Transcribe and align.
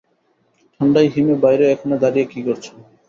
ঠাণ্ডায় 0.73 1.09
হিমে 1.13 1.35
বাইরে 1.43 1.65
এখানে 1.73 1.95
দাঁড়িয়ে 2.03 2.25
কী 2.31 2.39
করছ? 2.47 2.65